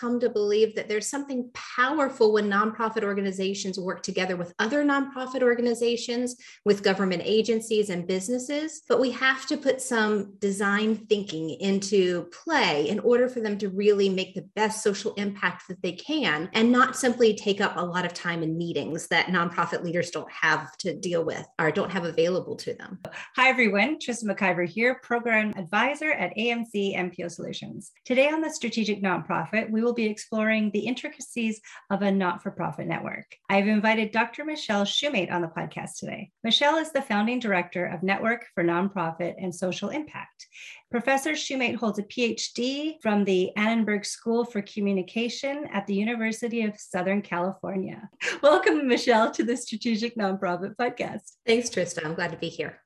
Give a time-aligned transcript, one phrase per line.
[0.00, 5.42] come to believe that there's something powerful when nonprofit organizations work together with other nonprofit
[5.42, 8.82] organizations, with government agencies and businesses.
[8.88, 13.68] But we have to put some design thinking into play in order for them to
[13.68, 17.84] really make the best social impact that they can and not simply take up a
[17.84, 21.92] lot of time in meetings that nonprofit leaders don't have to deal with or don't
[21.92, 22.98] have available to them.
[23.36, 23.98] Hi, everyone.
[23.98, 27.92] Trista McIver here, Program Advisor at AMC NPO Solutions.
[28.04, 32.50] Today on the Strategic Nonprofit, we will be exploring the intricacies of a not for
[32.50, 33.26] profit network.
[33.48, 34.44] I've invited Dr.
[34.44, 36.30] Michelle Shumate on the podcast today.
[36.44, 40.46] Michelle is the founding director of Network for Nonprofit and Social Impact.
[40.90, 46.78] Professor Shumate holds a PhD from the Annenberg School for Communication at the University of
[46.78, 48.08] Southern California.
[48.42, 51.32] Welcome, Michelle, to the Strategic Nonprofit Podcast.
[51.46, 52.04] Thanks, Trista.
[52.04, 52.80] I'm glad to be here.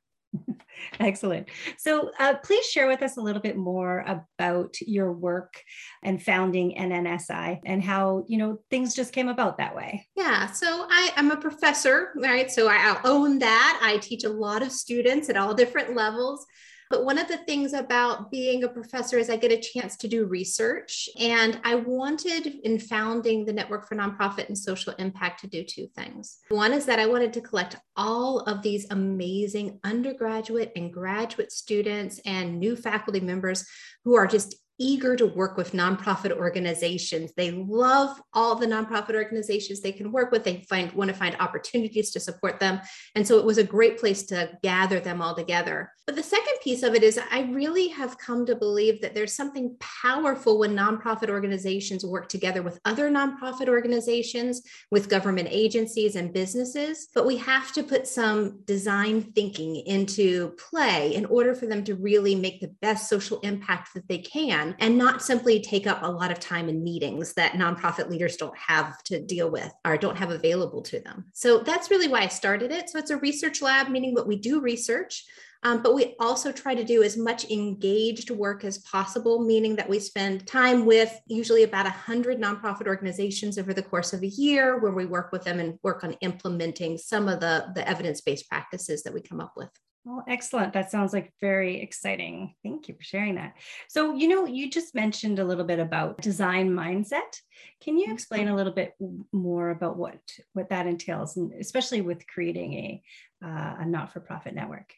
[1.00, 1.48] Excellent.
[1.78, 5.62] So, uh, please share with us a little bit more about your work
[6.02, 10.06] and founding NNSI and how you know things just came about that way.
[10.16, 10.50] Yeah.
[10.52, 12.50] So, I, am a professor, right?
[12.50, 13.80] So, I, I own that.
[13.82, 16.46] I teach a lot of students at all different levels.
[16.94, 20.06] But one of the things about being a professor is I get a chance to
[20.06, 21.08] do research.
[21.18, 25.88] And I wanted, in founding the Network for Nonprofit and Social Impact, to do two
[25.96, 26.38] things.
[26.50, 32.20] One is that I wanted to collect all of these amazing undergraduate and graduate students
[32.24, 33.66] and new faculty members
[34.04, 37.32] who are just eager to work with nonprofit organizations.
[37.36, 40.44] They love all the nonprofit organizations they can work with.
[40.44, 42.80] They find want to find opportunities to support them.
[43.14, 45.92] And so it was a great place to gather them all together.
[46.06, 49.32] But the second piece of it is I really have come to believe that there's
[49.32, 56.32] something powerful when nonprofit organizations work together with other nonprofit organizations, with government agencies and
[56.32, 57.08] businesses.
[57.14, 61.94] But we have to put some design thinking into play in order for them to
[61.94, 66.02] really make the best social impact that they can can and not simply take up
[66.02, 69.96] a lot of time in meetings that nonprofit leaders don't have to deal with or
[69.96, 71.24] don't have available to them.
[71.32, 72.90] So that's really why I started it.
[72.90, 75.24] So it's a research lab, meaning that we do research.
[75.62, 79.88] Um, but we also try to do as much engaged work as possible, meaning that
[79.88, 84.78] we spend time with usually about 100 nonprofit organizations over the course of a year,
[84.80, 88.46] where we work with them and work on implementing some of the, the evidence based
[88.46, 89.70] practices that we come up with.
[90.04, 90.74] Well, excellent.
[90.74, 92.54] That sounds like very exciting.
[92.62, 93.54] Thank you for sharing that.
[93.88, 97.40] So, you know, you just mentioned a little bit about design mindset.
[97.82, 98.94] Can you explain a little bit
[99.32, 100.18] more about what
[100.52, 103.02] what that entails, and especially with creating a
[103.42, 104.92] uh, a not for profit network?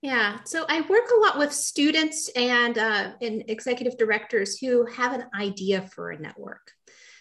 [0.00, 5.12] Yeah, so I work a lot with students and, uh, and executive directors who have
[5.12, 6.70] an idea for a network.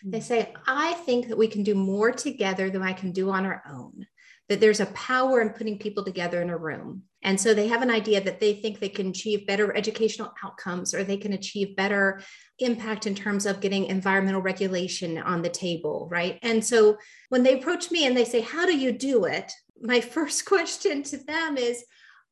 [0.06, 0.24] They mm.
[0.24, 3.64] say, I think that we can do more together than I can do on our
[3.68, 4.06] own
[4.50, 7.04] that there's a power in putting people together in a room.
[7.22, 10.94] And so they have an idea that they think they can achieve better educational outcomes
[10.94, 12.22] or they can achieve better
[12.60, 16.40] impact in terms of getting environmental regulation on the table, right?
[16.42, 16.98] And so
[17.30, 19.52] when they approach me and they say, How do you do it?
[19.82, 21.84] My first question to them is,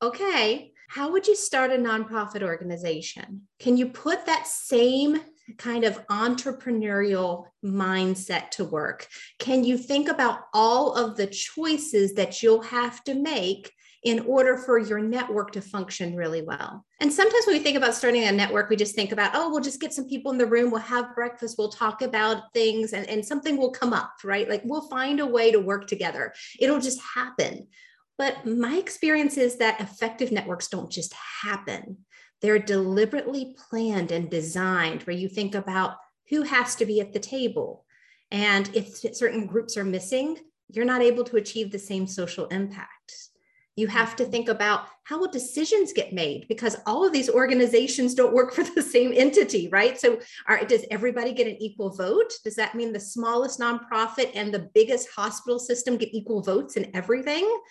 [0.01, 3.47] Okay, how would you start a nonprofit organization?
[3.59, 5.19] Can you put that same
[5.57, 9.07] kind of entrepreneurial mindset to work?
[9.39, 13.72] Can you think about all of the choices that you'll have to make
[14.06, 16.85] in order for your network to function really well.
[17.01, 19.63] And sometimes when we think about starting a network, we just think about, oh, we'll
[19.63, 23.09] just get some people in the room, we'll have breakfast, we'll talk about things, and,
[23.09, 24.47] and something will come up, right?
[24.47, 26.33] Like we'll find a way to work together.
[26.59, 27.67] It'll just happen.
[28.19, 31.97] But my experience is that effective networks don't just happen.
[32.41, 35.97] They're deliberately planned and designed where you think about
[36.29, 37.85] who has to be at the table.
[38.31, 40.38] And if certain groups are missing,
[40.69, 42.90] you're not able to achieve the same social impact.
[43.75, 48.16] You have to think about how will decisions get made because all of these organizations
[48.16, 50.00] don't work for the same entity, right?
[50.00, 52.31] So, are, does everybody get an equal vote?
[52.44, 56.90] Does that mean the smallest nonprofit and the biggest hospital system get equal votes in
[56.95, 57.62] everything?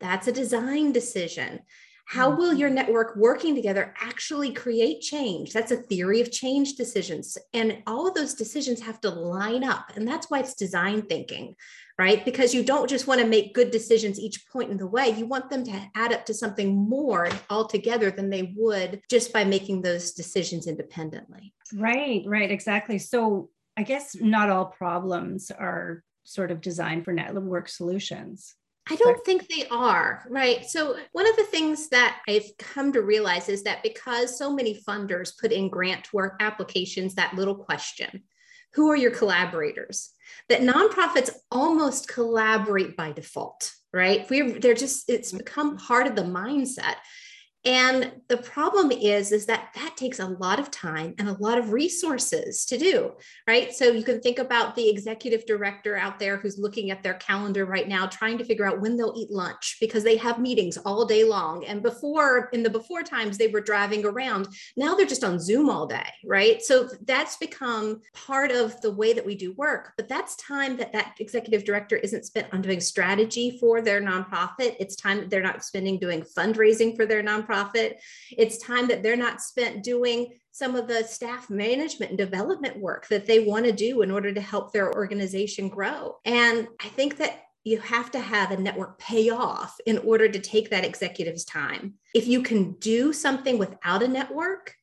[0.00, 1.60] That's a design decision.
[2.04, 2.38] How mm.
[2.38, 5.52] will your network working together actually create change?
[5.52, 7.38] That's a theory of change decisions.
[7.52, 9.92] And all of those decisions have to line up.
[9.96, 11.54] And that's why it's design thinking,
[11.98, 12.24] right?
[12.24, 15.10] Because you don't just want to make good decisions each point in the way.
[15.10, 19.44] You want them to add up to something more altogether than they would just by
[19.44, 21.54] making those decisions independently.
[21.74, 22.98] Right, right, exactly.
[22.98, 28.54] So I guess not all problems are sort of designed for network solutions.
[28.90, 30.66] I don't think they are, right?
[30.66, 34.74] So, one of the things that I've come to realize is that because so many
[34.74, 38.24] funders put in grant work applications that little question
[38.74, 40.10] who are your collaborators?
[40.48, 44.28] That nonprofits almost collaborate by default, right?
[44.30, 45.38] We they're just it's mm-hmm.
[45.38, 46.96] become part of the mindset.
[47.64, 51.58] And the problem is, is that that takes a lot of time and a lot
[51.58, 53.12] of resources to do,
[53.46, 53.72] right?
[53.72, 57.64] So you can think about the executive director out there who's looking at their calendar
[57.64, 61.04] right now, trying to figure out when they'll eat lunch because they have meetings all
[61.04, 61.64] day long.
[61.64, 64.48] And before, in the before times, they were driving around.
[64.76, 66.60] Now they're just on Zoom all day, right?
[66.60, 69.92] So that's become part of the way that we do work.
[69.96, 74.74] But that's time that that executive director isn't spent on doing strategy for their nonprofit.
[74.80, 77.94] It's time that they're not spending doing fundraising for their nonprofit nonprofit.
[78.30, 83.08] It's time that they're not spent doing some of the staff management and development work
[83.08, 86.16] that they want to do in order to help their organization grow.
[86.24, 90.38] And I think that you have to have a network pay off in order to
[90.38, 91.94] take that executive's time.
[92.14, 94.74] If you can do something without a network,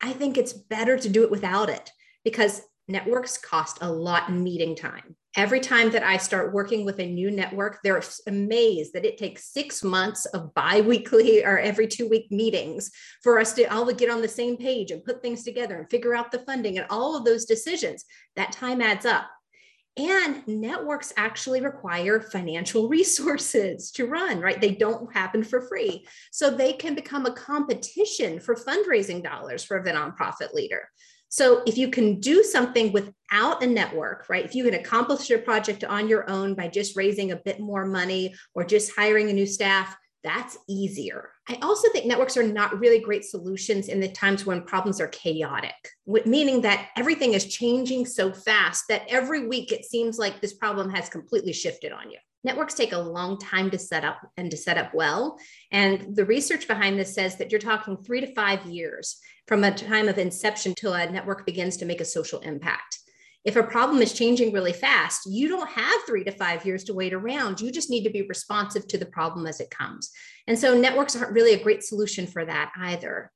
[0.00, 1.90] I think it's better to do it without it
[2.24, 6.98] because networks cost a lot in meeting time every time that I start working with
[6.98, 12.08] a new network, they're amazed that it takes six months of bi-weekly or every two
[12.08, 12.90] week meetings
[13.22, 16.14] for us to all get on the same page and put things together and figure
[16.14, 18.04] out the funding and all of those decisions.
[18.34, 19.28] That time adds up.
[19.98, 24.60] And networks actually require financial resources to run, right?
[24.60, 26.06] They don't happen for free.
[26.32, 30.88] So they can become a competition for fundraising dollars for the nonprofit leader.
[31.28, 34.44] So if you can do something without a network, right?
[34.44, 37.84] If you can accomplish your project on your own by just raising a bit more
[37.84, 41.30] money or just hiring a new staff, that's easier.
[41.48, 45.06] I also think networks are not really great solutions in the times when problems are
[45.08, 45.74] chaotic,
[46.24, 50.90] meaning that everything is changing so fast that every week it seems like this problem
[50.90, 52.18] has completely shifted on you.
[52.46, 55.36] Networks take a long time to set up and to set up well.
[55.72, 59.16] And the research behind this says that you're talking three to five years
[59.48, 63.00] from a time of inception till a network begins to make a social impact.
[63.44, 66.94] If a problem is changing really fast, you don't have three to five years to
[66.94, 67.60] wait around.
[67.60, 70.12] You just need to be responsive to the problem as it comes.
[70.46, 73.32] And so networks aren't really a great solution for that either.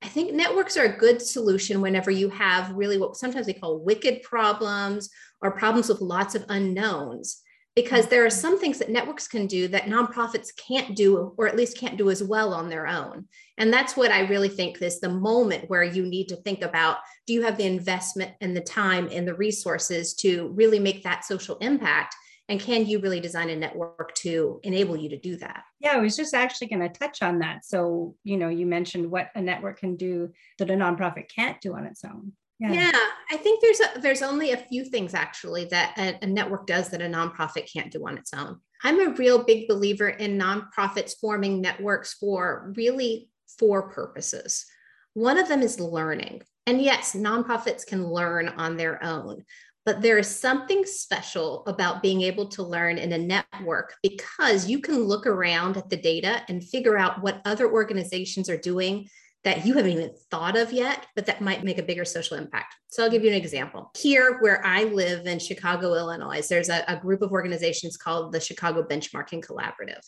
[0.00, 3.80] I think networks are a good solution whenever you have really what sometimes we call
[3.80, 5.10] wicked problems
[5.42, 7.40] or problems with lots of unknowns
[7.74, 8.10] because mm.
[8.10, 11.78] there are some things that networks can do that nonprofits can't do or at least
[11.78, 13.26] can't do as well on their own.
[13.58, 16.98] And that's what i really think is the moment where you need to think about
[17.26, 21.24] do you have the investment and the time and the resources to really make that
[21.24, 22.14] social impact?
[22.50, 25.64] And can you really design a network to enable you to do that?
[25.80, 27.64] Yeah i was just actually going to touch on that.
[27.64, 31.74] So you know you mentioned what a network can do that a nonprofit can't do
[31.74, 32.72] on its own yeah.
[32.72, 33.00] yeah.
[33.30, 36.90] I think there's a, there's only a few things actually that a, a network does
[36.90, 38.60] that a nonprofit can't do on its own.
[38.82, 44.66] I'm a real big believer in nonprofits forming networks for really four purposes.
[45.14, 46.42] One of them is learning.
[46.66, 49.44] And yes, nonprofits can learn on their own,
[49.84, 54.80] but there is something special about being able to learn in a network because you
[54.80, 59.08] can look around at the data and figure out what other organizations are doing
[59.44, 62.74] that you haven't even thought of yet, but that might make a bigger social impact.
[62.88, 63.90] So I'll give you an example.
[63.96, 68.40] Here, where I live in Chicago, Illinois, there's a, a, group of organizations called the
[68.40, 70.00] Chicago Benchmarking Collaborative.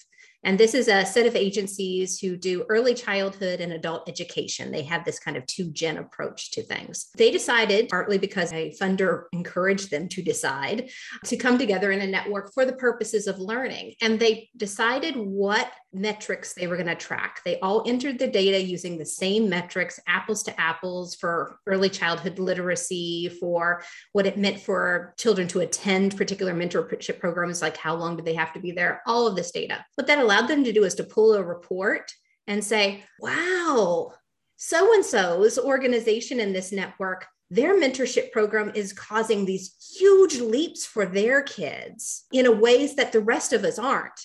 [0.46, 4.70] And this is a set of agencies who do early childhood and adult education.
[4.70, 7.08] They have this kind of two gen approach to things.
[7.16, 10.88] They decided, partly because a funder encouraged them to decide,
[11.24, 13.94] to come together in a network for the purposes of learning.
[14.00, 17.40] And they decided what metrics they were going to track.
[17.44, 22.38] They all entered the data using the same metrics, apples to apples, for early childhood
[22.38, 28.16] literacy, for what it meant for children to attend particular mentorship programs, like how long
[28.16, 29.84] do they have to be there, all of this data.
[29.94, 32.12] What that allowed them to do is to pull a report
[32.46, 34.12] and say, wow,
[34.56, 40.84] so and so's organization in this network their mentorship program is causing these huge leaps
[40.84, 44.20] for their kids in ways that the rest of us aren't.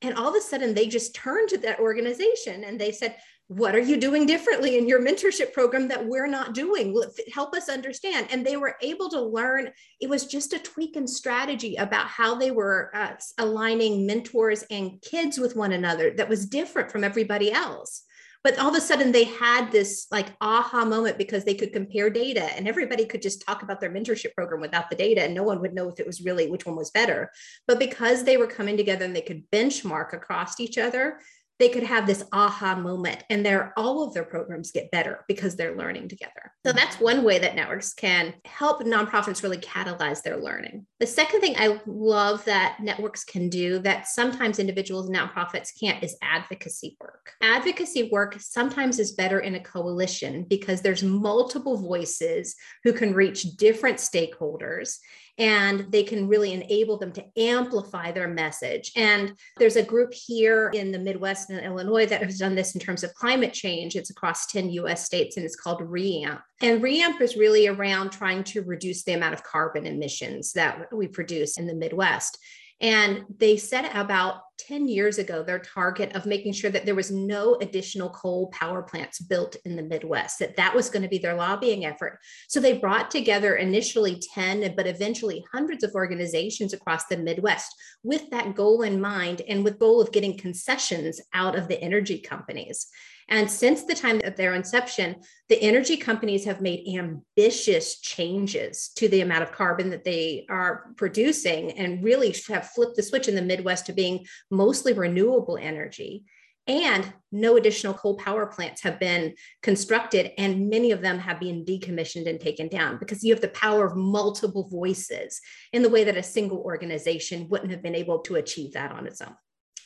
[0.00, 3.16] And all of a sudden, they just turned to that organization and they said,
[3.48, 6.98] What are you doing differently in your mentorship program that we're not doing?
[7.32, 8.28] Help us understand.
[8.30, 9.70] And they were able to learn.
[10.00, 15.00] It was just a tweak in strategy about how they were uh, aligning mentors and
[15.02, 18.04] kids with one another that was different from everybody else
[18.44, 22.10] but all of a sudden they had this like aha moment because they could compare
[22.10, 25.42] data and everybody could just talk about their mentorship program without the data and no
[25.42, 27.30] one would know if it was really which one was better
[27.66, 31.18] but because they were coming together and they could benchmark across each other
[31.58, 35.54] they could have this aha moment and their all of their programs get better because
[35.54, 36.52] they're learning together.
[36.64, 36.78] So mm-hmm.
[36.78, 40.86] that's one way that networks can help nonprofits really catalyze their learning.
[41.00, 46.02] The second thing I love that networks can do that sometimes individuals and nonprofits can't
[46.02, 47.32] is advocacy work.
[47.42, 53.56] Advocacy work sometimes is better in a coalition because there's multiple voices who can reach
[53.56, 54.98] different stakeholders
[55.38, 58.92] and they can really enable them to amplify their message.
[58.96, 62.80] And there's a group here in the Midwest and Illinois that has done this in
[62.80, 63.96] terms of climate change.
[63.96, 66.40] It's across 10 US states and it's called REAMP.
[66.62, 71.08] And REAMP is really around trying to reduce the amount of carbon emissions that we
[71.08, 72.38] produce in the Midwest.
[72.80, 77.10] And they set about 10 years ago their target of making sure that there was
[77.10, 81.18] no additional coal power plants built in the Midwest, that that was going to be
[81.18, 82.18] their lobbying effort.
[82.48, 88.30] So they brought together initially 10, but eventually hundreds of organizations across the Midwest with
[88.30, 92.88] that goal in mind and with goal of getting concessions out of the energy companies.
[93.28, 95.16] And since the time of their inception,
[95.48, 100.92] the energy companies have made ambitious changes to the amount of carbon that they are
[100.96, 106.24] producing and really have flipped the switch in the Midwest to being mostly renewable energy.
[106.66, 111.62] And no additional coal power plants have been constructed, and many of them have been
[111.62, 115.42] decommissioned and taken down because you have the power of multiple voices
[115.74, 119.06] in the way that a single organization wouldn't have been able to achieve that on
[119.06, 119.34] its own.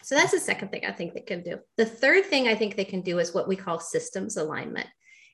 [0.09, 1.59] So that's the second thing I think they can do.
[1.77, 4.87] The third thing I think they can do is what we call systems alignment.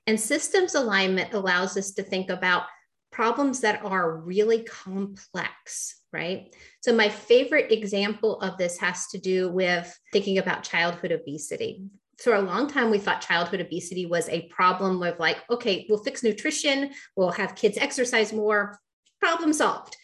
[0.08, 2.64] And systems alignment allows us to think about
[3.12, 6.52] problems that are really complex, right?
[6.80, 11.84] So, my favorite example of this has to do with thinking about childhood obesity.
[12.18, 16.02] For a long time, we thought childhood obesity was a problem of like, okay, we'll
[16.02, 18.80] fix nutrition, we'll have kids exercise more,
[19.20, 19.96] problem solved.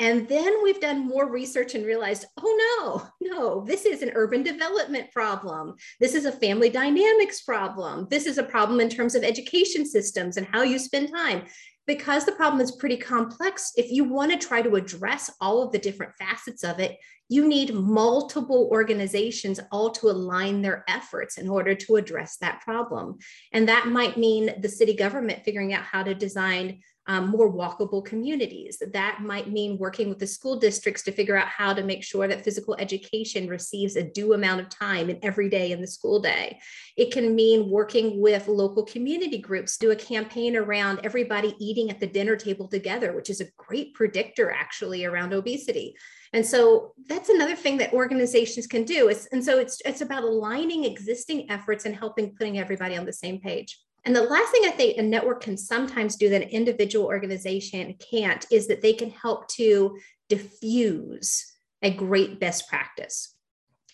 [0.00, 4.42] And then we've done more research and realized, oh no, no, this is an urban
[4.42, 5.74] development problem.
[6.00, 8.06] This is a family dynamics problem.
[8.10, 11.44] This is a problem in terms of education systems and how you spend time.
[11.86, 15.72] Because the problem is pretty complex, if you want to try to address all of
[15.72, 16.96] the different facets of it,
[17.28, 23.18] you need multiple organizations all to align their efforts in order to address that problem.
[23.52, 28.04] And that might mean the city government figuring out how to design um, more walkable
[28.04, 28.82] communities.
[28.92, 32.28] That might mean working with the school districts to figure out how to make sure
[32.28, 36.20] that physical education receives a due amount of time in every day in the school
[36.20, 36.58] day.
[36.96, 42.00] It can mean working with local community groups, do a campaign around everybody eating at
[42.00, 45.96] the dinner table together, which is a great predictor actually around obesity.
[46.32, 49.08] And so that's another thing that organizations can do.
[49.08, 53.12] It's, and so it's, it's about aligning existing efforts and helping putting everybody on the
[53.12, 53.80] same page.
[54.04, 57.94] And the last thing I think a network can sometimes do that an individual organization
[58.10, 61.46] can't is that they can help to diffuse
[61.82, 63.34] a great best practice.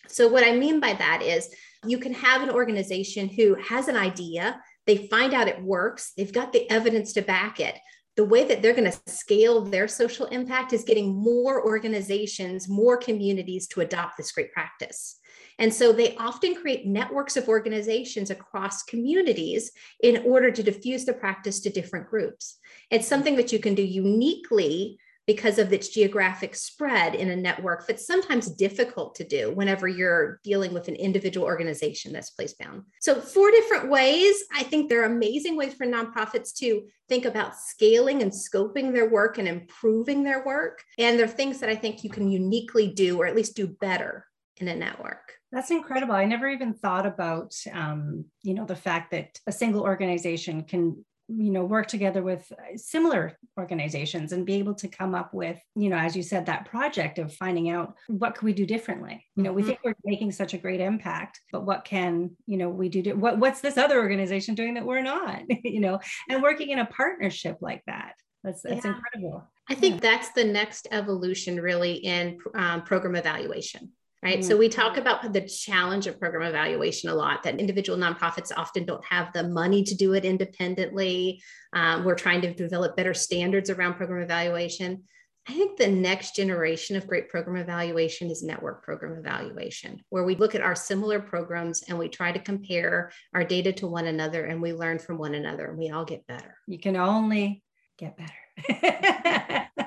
[0.09, 1.51] So, what I mean by that is
[1.85, 6.33] you can have an organization who has an idea, they find out it works, they've
[6.33, 7.77] got the evidence to back it.
[8.17, 12.97] The way that they're going to scale their social impact is getting more organizations, more
[12.97, 15.19] communities to adopt this great practice.
[15.59, 19.73] And so they often create networks of organizations across communities
[20.03, 22.59] in order to diffuse the practice to different groups.
[22.91, 27.87] It's something that you can do uniquely because of its geographic spread in a network
[27.87, 32.83] that's sometimes difficult to do whenever you're dealing with an individual organization that's place bound.
[33.01, 34.37] So, four different ways.
[34.55, 39.39] I think they're amazing ways for nonprofits to think about scaling and scoping their work
[39.39, 40.83] and improving their work.
[40.97, 44.27] And they're things that I think you can uniquely do or at least do better
[44.59, 45.36] in a network.
[45.53, 46.15] That's incredible.
[46.15, 51.05] I never even thought about, um, you know, the fact that a single organization can,
[51.29, 55.89] you know, work together with similar organizations and be able to come up with, you
[55.89, 59.25] know, as you said, that project of finding out what can we do differently.
[59.37, 59.57] You know, mm-hmm.
[59.57, 63.17] we think we're making such a great impact, but what can, you know, we do?
[63.17, 65.43] What What's this other organization doing that we're not?
[65.65, 68.15] you know, and working in a partnership like that.
[68.43, 68.95] That's that's yeah.
[68.95, 69.49] incredible.
[69.69, 70.11] I think yeah.
[70.11, 73.93] that's the next evolution, really, in um, program evaluation
[74.27, 74.41] right?
[74.41, 74.49] Mm-hmm.
[74.49, 78.85] So we talk about the challenge of program evaluation a lot, that individual nonprofits often
[78.85, 81.41] don't have the money to do it independently.
[81.73, 85.05] Um, we're trying to develop better standards around program evaluation.
[85.49, 90.35] I think the next generation of great program evaluation is network program evaluation, where we
[90.35, 94.47] look at our similar programs and we try to compare our data to one another
[94.47, 96.57] and we learn from one another and we all get better.
[96.67, 97.63] You can only
[97.97, 99.69] get better.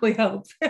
[0.00, 0.46] we hope.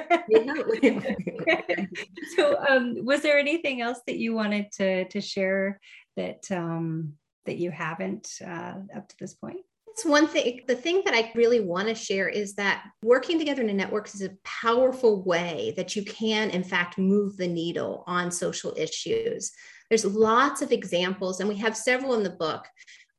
[2.36, 5.80] so, um, was there anything else that you wanted to to share
[6.16, 7.14] that um,
[7.46, 9.60] that you haven't uh, up to this point?
[9.88, 10.60] It's one thing.
[10.68, 14.06] The thing that I really want to share is that working together in a network
[14.14, 19.50] is a powerful way that you can, in fact, move the needle on social issues.
[19.88, 22.64] There's lots of examples, and we have several in the book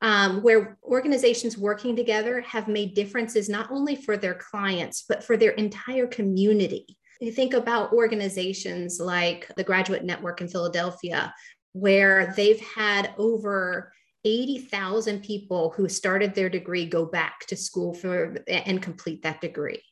[0.02, 5.36] um, where organizations working together have made differences not only for their clients, but for
[5.36, 6.86] their entire community.
[7.20, 11.34] You think about organizations like the Graduate Network in Philadelphia,
[11.72, 13.92] where they've had over
[14.24, 19.82] 80,000 people who started their degree go back to school for and complete that degree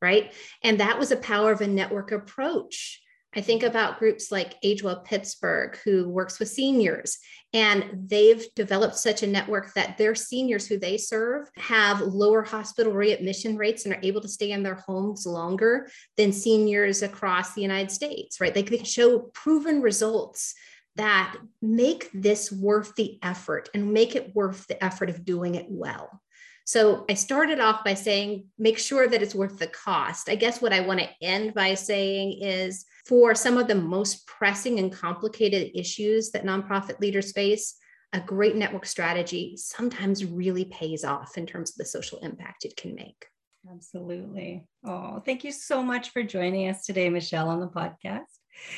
[0.00, 0.32] right?
[0.62, 3.02] And that was a power of a network approach.
[3.36, 7.18] I think about groups like AgeWell Pittsburgh, who works with seniors,
[7.52, 12.92] and they've developed such a network that their seniors who they serve have lower hospital
[12.92, 17.62] readmission rates and are able to stay in their homes longer than seniors across the
[17.62, 18.54] United States, right?
[18.54, 20.54] They can show proven results
[20.96, 25.66] that make this worth the effort and make it worth the effort of doing it
[25.68, 26.20] well.
[26.64, 30.28] So I started off by saying, make sure that it's worth the cost.
[30.28, 34.26] I guess what I want to end by saying is for some of the most
[34.26, 37.76] pressing and complicated issues that nonprofit leaders face,
[38.12, 42.76] a great network strategy sometimes really pays off in terms of the social impact it
[42.76, 43.26] can make.
[43.70, 44.66] Absolutely.
[44.84, 48.24] Oh, thank you so much for joining us today, Michelle, on the podcast.